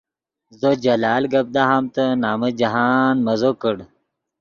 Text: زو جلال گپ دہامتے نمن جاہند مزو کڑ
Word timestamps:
زو 0.59 0.71
جلال 0.83 1.23
گپ 1.33 1.47
دہامتے 1.55 2.05
نمن 2.21 2.51
جاہند 2.59 3.19
مزو 3.25 3.51
کڑ 3.61 3.75